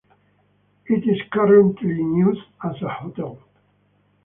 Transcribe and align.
It 0.87 1.07
is 1.07 1.21
currently 1.31 1.91
in 1.91 2.15
use 2.15 2.43
as 2.63 2.81
a 2.81 2.89
hotel. 2.89 3.37